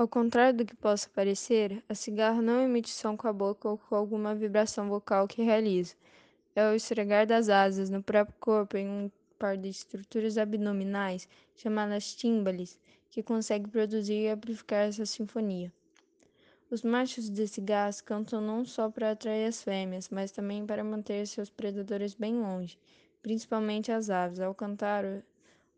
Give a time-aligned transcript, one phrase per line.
[0.00, 3.76] Ao contrário do que possa parecer, a cigarra não emite som com a boca ou
[3.76, 5.94] com alguma vibração vocal que realiza.
[6.56, 12.14] É o esfregar das asas no próprio corpo em um par de estruturas abdominais, chamadas
[12.14, 15.70] tímbales, que consegue produzir e amplificar essa sinfonia.
[16.70, 21.26] Os machos desse gás cantam não só para atrair as fêmeas, mas também para manter
[21.26, 22.78] seus predadores bem longe,
[23.20, 24.40] principalmente as aves.
[24.40, 25.04] Ao cantar,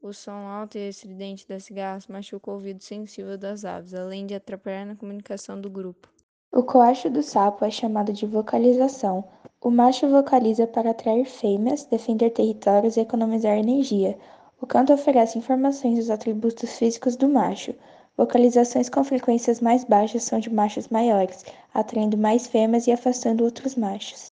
[0.03, 4.35] o som alto e estridente desse gás machuca o ouvido sensível das aves, além de
[4.35, 6.09] atrapalhar na comunicação do grupo.
[6.53, 9.25] O coacho do sapo é chamado de vocalização.
[9.61, 14.19] O macho vocaliza para atrair fêmeas, defender territórios e economizar energia.
[14.61, 17.73] O canto oferece informações dos atributos físicos do macho.
[18.17, 23.77] Vocalizações com frequências mais baixas são de machos maiores, atraindo mais fêmeas e afastando outros
[23.77, 24.32] machos.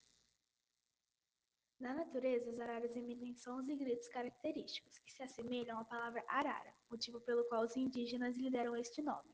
[1.87, 6.73] Na natureza, as araras emitem sons e gritos característicos, que se assemelham à palavra arara,
[6.91, 9.33] motivo pelo qual os indígenas lhe deram este nome.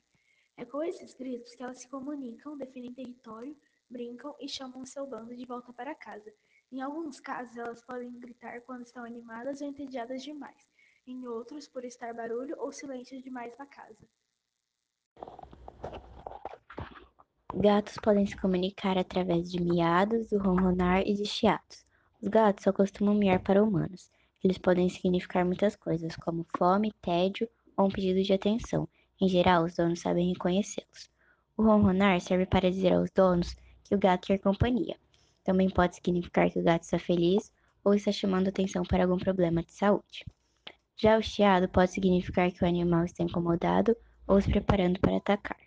[0.56, 3.58] É com esses gritos que elas se comunicam, definem território,
[3.90, 6.32] brincam e chamam seu bando de volta para casa.
[6.72, 10.70] Em alguns casos, elas podem gritar quando estão animadas ou entediadas demais,
[11.08, 14.08] em outros, por estar barulho ou silêncio demais na casa.
[17.52, 21.84] Gatos podem se comunicar através de miados, do ronronar e de chiatos.
[22.24, 24.10] Os gatos só costumam miar para humanos.
[24.42, 28.88] Eles podem significar muitas coisas, como fome, tédio ou um pedido de atenção.
[29.20, 31.12] Em geral, os donos sabem reconhecê-los.
[31.58, 34.96] O ronronar serve para dizer aos donos que o gato quer companhia.
[35.44, 37.52] Também pode significar que o gato está feliz
[37.84, 40.24] ou está chamando atenção para algum problema de saúde.
[40.96, 45.58] Já o chiado pode significar que o animal está incomodado ou se preparando para atacar.